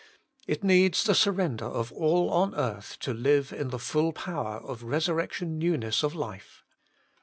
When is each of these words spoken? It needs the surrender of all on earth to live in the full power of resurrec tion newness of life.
It 0.47 0.63
needs 0.63 1.03
the 1.03 1.13
surrender 1.13 1.65
of 1.65 1.91
all 1.91 2.31
on 2.31 2.55
earth 2.55 2.97
to 3.01 3.13
live 3.13 3.53
in 3.53 3.67
the 3.69 3.77
full 3.77 4.13
power 4.13 4.57
of 4.57 4.81
resurrec 4.81 5.33
tion 5.33 5.59
newness 5.59 6.01
of 6.01 6.15
life. 6.15 6.63